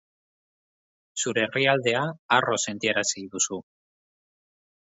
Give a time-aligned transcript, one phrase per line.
[1.23, 2.01] Zure herrialdea
[2.37, 3.63] harro sentiarazi duzu.